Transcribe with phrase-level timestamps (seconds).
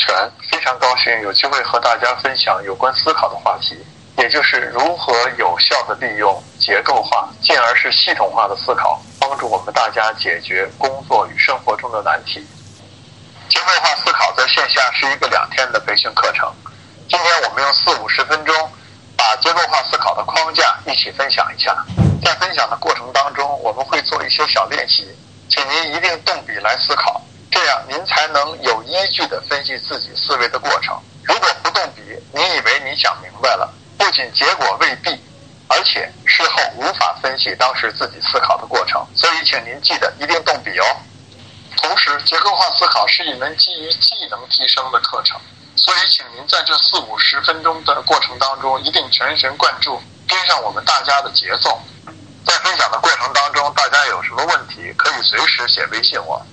[0.00, 3.76] 全，非常高兴有机会和大家分享有关思考的话题，
[4.16, 12.42] 也就是如何有效的利用结构化，进而是系统化的思考，帮助我们大家解决工作与生活中的难题。
[13.50, 16.50] 结构化思考在线下是一个两天的培训课程，
[17.06, 18.54] 今天我们用四五十分钟，
[19.18, 21.76] 把结构化思考的框架一起分享一下。
[22.24, 25.06] 在分享的过程当中，我们会做一些小练习，
[25.50, 27.20] 请您一定动笔来思考。
[27.70, 31.00] 这样您才能有依据地分析自己思维的过程。
[31.22, 32.02] 如果不动笔，
[32.34, 35.10] 你以为你想明白了，不仅结果未必，
[35.68, 39.06] 而且事后无法分析当时自己思考的过程。
[39.14, 40.84] 所以，请您记得一定动笔哦。
[41.76, 45.40] 同时，结构化思考是一门基于技能提升的课程，
[45.76, 51.80] 所以请您在这四五十分钟的过程当中，一定全神贯注，跟上我们大家的节奏。
[52.44, 56.44] 在分享的过程当中，大家有什么问题，可以随时写微信我。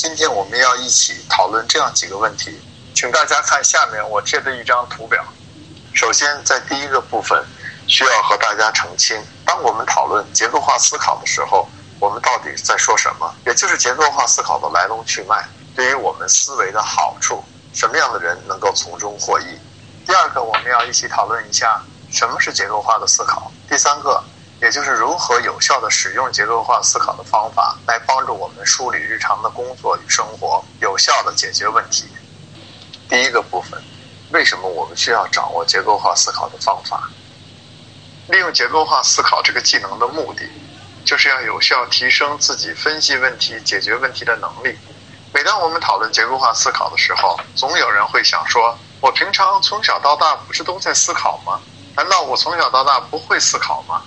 [0.00, 2.56] 今天我们要一起讨论这样几个问题，
[2.94, 5.24] 请大家看下面我贴的一张图表。
[5.92, 7.44] 首先，在第一个部分，
[7.88, 13.34] 需要和大家澄清：当我们讨论结构化思考的时候，我们到底在说什么？
[13.44, 17.42] 也就是结构化思考的来龙去脉，对于我们思维的好处，
[17.74, 19.58] 什么样的人能够从中获益？
[20.06, 23.50] 第二个，我们要一起讨论一下什么是结构化的思考。
[23.68, 24.22] 第三个。
[24.60, 32.08] 也就是如何有效地使用结构化思考的方法，来帮助我们梳理日常的工作与生活，有效地解决问题。
[33.08, 33.80] 第一个部分，
[34.32, 37.08] 为什么我们需要掌握结构化思考的方法？
[38.26, 40.42] 利用结构化思考这个技能的目的，
[41.04, 44.76] 就是要有效提升自己分析问题、解决问题的能力。
[45.32, 51.60] 每当我们讨论结构化思考的时候，总有人会想说：“我平常从小到大不是都在思考吗？
[51.96, 54.02] 难道我从小到大不会思考吗？”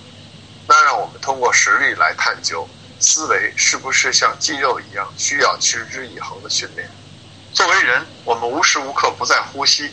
[0.73, 2.65] 那让我们通过实例来探究，
[2.97, 6.89] 思维是不是像肌肉一样需要持之以恒的训练？
[7.51, 9.91] 作为人，我们无时无刻不在呼吸，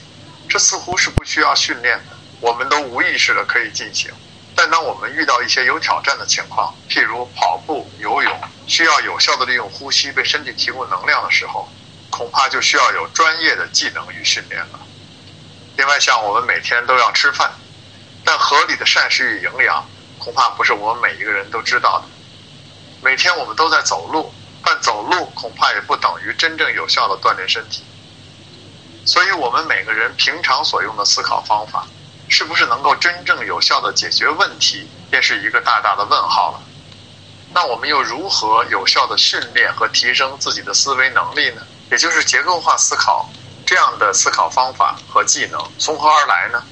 [0.48, 4.12] 这似乎是不需要训练的，我们都无意识的可以进行。
[4.54, 11.68] 但当我们遇到一些有挑战的情况，譬如跑步、游泳，需要有效的利用呼吸为身体提供能量的时候，
[12.08, 14.78] 恐怕就需要有专业的技能与训练了。
[15.76, 17.50] 另外，像我们每天都要吃饭，
[18.24, 19.84] 但合理的膳食与营养。
[20.28, 22.04] 恐怕不是我们每一个人都知道的。
[23.00, 24.30] 每天我们都在走路，
[24.62, 27.82] 但走路恐怕也不等于真正有效的锻炼身体。
[29.06, 31.86] 所以，我们每个人平常所用的思考方法，
[32.28, 36.60] 是不是能够真正有效的解决问题，便是一个大大的问号了。
[37.54, 41.62] 那我们又如何有效的训练和提升自己的思维能力呢？
[41.90, 43.26] 也就是结构化思考
[43.64, 46.62] 这样的思考方法和技能从何而来呢？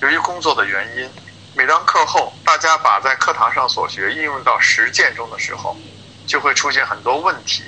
[0.00, 1.10] 由于工作的原因。
[1.56, 5.76] 每当课后大家把在课堂上所学应用到实践中的时候，
[6.26, 7.62] 就会出现很多问题。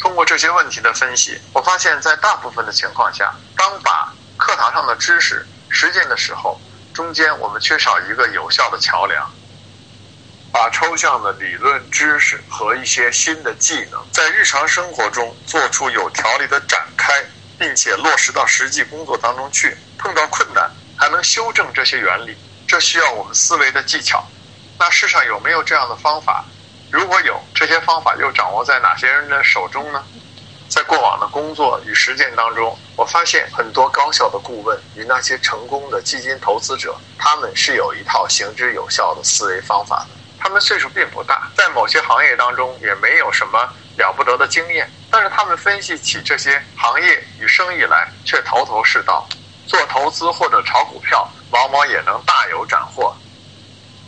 [0.00, 6.60] 通过这些问题的分析，我发现，在大部分的情况下，当把课堂上的知识实践的时候，
[6.92, 9.30] 中间我们缺少一个有效的桥梁，
[10.52, 17.24] 把抽象的理论知识和一些新的技能，在日常生活中做出有条理的展开，
[17.56, 19.76] 并且落实到实际工作当中去。
[19.98, 22.36] 碰到困难，还能修正这些原理。
[22.70, 24.24] 这需要我们思维的技巧。
[24.78, 26.44] 那世上有没有这样的方法？
[26.88, 30.00] 如果有，这些方法又掌握在哪些人的手中呢？
[30.68, 40.10] 在过往的工作与实践当中，我发现很多高效的顾问与那些成功的基金投资者，他们是有一套行之有效的思维方法的。
[40.38, 49.28] 他们岁数并不大，在某些行业当中也没有什么了不得的经验，但是他们分析起这些行业与生意来，却头头是道。
[49.70, 53.16] 做投资或者炒股票，往往也能大有斩获。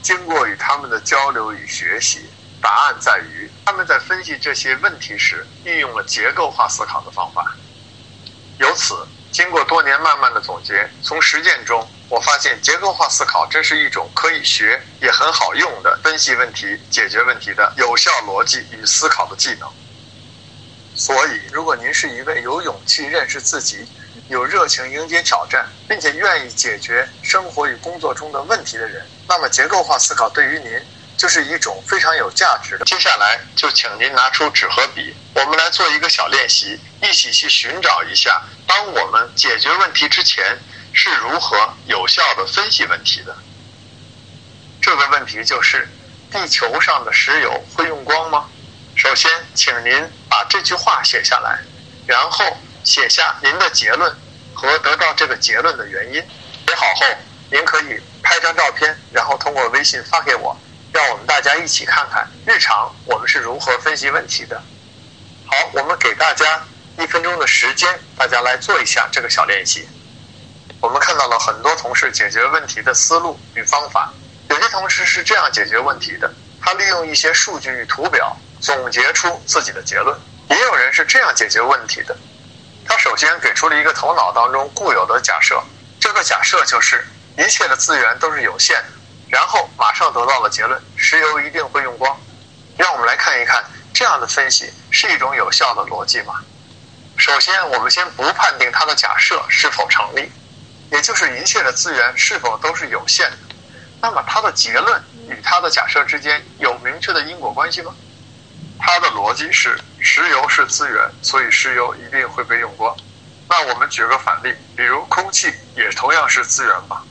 [0.03, 2.29] 经过与他们的交流与学习，
[2.61, 7.55] 答案在于他们在分析这些问题时，运用了结构化思考的方法。
[8.59, 19.69] 由此，经过多年慢慢的总结，从实践中，我发现结构化思考真是一种可以学也很好用的分析问题、解决问题的有效逻辑与思考的技能。
[20.97, 23.87] 所以，如果您是一位有勇气认识自己，
[24.29, 30.71] 有热情迎接挑战，并且愿意解决生活与工作中的问题的人，那么结构化思考对于您
[31.17, 32.85] 就是一种非常有价值的。
[32.85, 40.59] 接下来就请您拿出纸和笔，我们来做一个小练习，一起去寻找一下：当我们解决问题之前，
[40.93, 43.37] 是如何有效的分析问题的。
[44.81, 45.89] 这个问题就是：
[46.31, 48.49] 地球上的石油会用光吗？
[48.95, 51.59] 首先，请您把这句话写下来，
[52.07, 52.45] 然后
[52.85, 54.15] 写下您的结论
[54.55, 56.23] 和得到这个结论的原因。
[56.67, 57.07] 写好后，
[57.51, 60.57] 您可以拍张照片，然后通过微信发给我，
[60.93, 64.63] 让我们大家一起看看日常我们是如何分析问题的。
[65.47, 66.65] 好，我们给大家
[66.99, 69.87] 一分钟的时间，大家来做一下这个小练习。
[70.81, 74.13] 我们看到了很多同事解决问题的思路与方法。
[74.49, 80.17] 有些同事是这样解决问题的：他利用一些数据与图表总结出自己的结论；
[80.49, 82.17] 也有人是这样解决问题的：
[82.87, 85.63] 他首先给出了一个头脑当中固有的假设，
[86.01, 87.07] 这个假设就是
[87.39, 88.89] 一切的资源都是有限的，
[89.29, 92.17] 然后马上得到了结论：石油一定会用光。
[92.77, 96.43] 让我们来看一看，这样的分析是一种有效的逻辑吗？
[97.17, 100.31] 首先，我们先不判定他的假设是否成立。
[100.91, 103.37] 也就是一切的资源是否都是有限的？
[104.01, 107.95] 那么他的结论与他的假设之间有明确的因果关系吗？
[108.79, 112.95] 他的逻辑是石油是资源，所以石油一定会被用光。
[113.49, 117.03] 那我们举个反例，比如空气也同样是资源吧？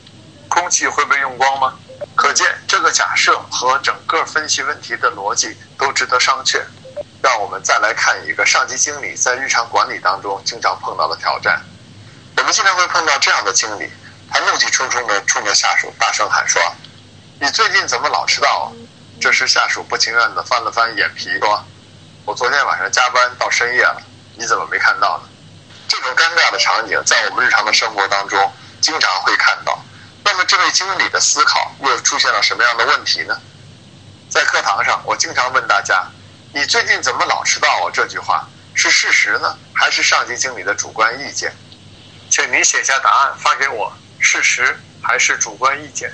[0.50, 1.74] 空气会被用光吗？
[2.16, 6.62] 可见这个假设和整个分析问题的逻辑都值得商榷。
[7.24, 11.62] 让我们再来看一个上级经理在日常管理当中经常碰到的挑战。
[12.36, 13.90] 我们经常会碰到这样的经理，
[14.30, 16.60] 他怒气冲冲地冲着下属大声喊说
[17.40, 18.68] ：“你最近怎么老迟到？”啊？”
[19.22, 21.64] 这时下属不情愿地翻了翻眼皮说
[22.26, 24.02] ：“我昨天晚上加班到深夜了，
[24.36, 25.30] 你怎么没看到呢？”
[25.88, 29.78] 这种尴尬的场景在我们日常的生活当中经常会看到。
[30.24, 33.36] 那么这位经理的思考又出现了什么样的问题呢？
[34.30, 36.06] 在课堂上，我经常问大家
[36.54, 41.52] ：“你最近怎么老迟到？”啊？”这句话是事实呢，还是上级经理的主观意见？
[42.30, 46.14] 请您写下答案发给我，事实还是主观意见？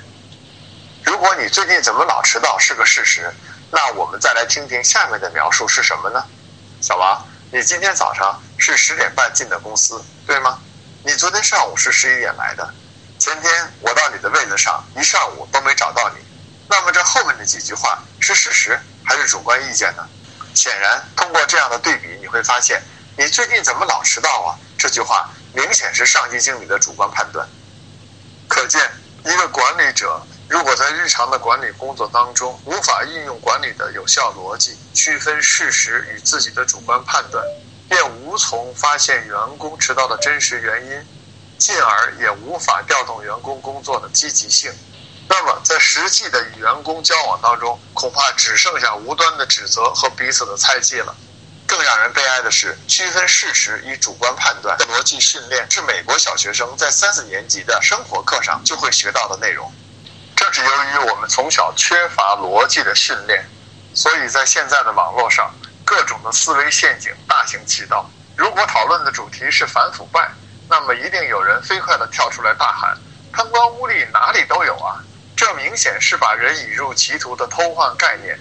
[1.04, 3.32] 如果你最近怎么老迟到是个事实，
[3.70, 6.24] 那我们再来听听下面的描述是什么呢？
[6.80, 10.58] 小王，你今天早上是十点半进的公司，对吗？
[11.04, 12.74] 你昨天上午是十一点来的，
[13.18, 16.24] 前天我到你的位子上一上午都没找到你，
[16.68, 20.08] 那么这后面的几句话是事实还是主观意见呢？
[20.54, 22.82] 显然，通过这样的对比，你会发现
[23.16, 24.58] 你最近怎么老迟到啊？
[24.76, 25.28] 这句话。
[25.54, 27.48] 明显是上级经理的主观判断。
[28.48, 28.80] 可见，
[29.24, 37.44] 一个管理者如果在日常的管理工作当中无法运用管理的有效逻辑，区分事实与自己的主观判断，
[37.86, 41.06] 便无从发现员工迟到的真实原因，
[41.58, 44.72] 进而也无法调动员工工作的积极性。
[45.28, 51.14] 那么，在实际的与员工交往当中，恐怕只剩下无端的指责和彼此的猜忌了。
[51.66, 59.70] 更让人悲哀的是，区分事实与主观判断的逻辑训练是美国小学生在三四年级的生活课上就会学到的内容。
[60.38, 63.44] 正是由于我们从小缺乏逻辑的训练，
[63.92, 65.52] 所以在现在的网络上，
[65.84, 68.08] 各种的思维陷阱大行其道。
[68.36, 70.30] 如果讨论的主题是反腐败，
[70.68, 72.96] 那么一定有人飞快地跳出来大喊
[73.34, 75.02] ：“贪官污吏哪里都有啊！”
[75.36, 78.38] 这明显是把人引入歧途的偷换概念。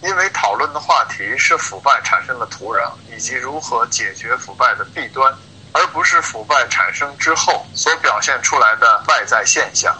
[0.00, 5.30] 因为讨论的话题是腐败产生的土壤以及如何解决腐败的弊端，
[5.72, 9.94] 而不是腐败产生之后所表现出来的外在现象。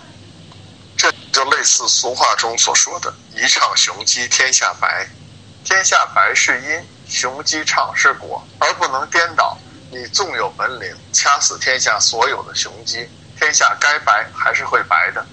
[1.51, 5.07] 类似俗话中所说的“一唱雄鸡天下白”，
[5.65, 9.57] 天下白是因，雄鸡唱是果，而不能颠倒。
[9.91, 13.09] 你纵有本领，掐死天下所有的雄鸡，
[13.39, 15.25] 天下该白还是会白的。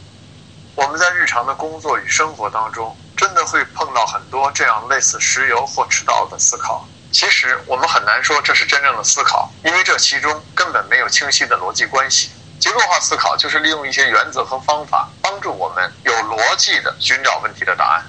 [0.75, 2.96] 我们在日常的工作与生活当中。
[3.18, 6.84] 真的会碰到很多这样类似石油或迟到的思考。
[7.12, 12.32] 其实我们很难说这是真正的思考，因为这其中根本没有清晰的逻辑关系。
[12.62, 18.06] 结构化思考就是利用一些原则和方法，帮助我们有逻辑的寻找问题的答案。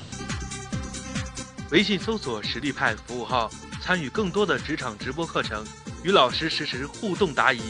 [1.70, 3.50] 微信搜索“实力派”服务号，
[3.82, 5.66] 参与更多的职场直播课程，
[6.04, 7.62] 与老师实时互动答疑。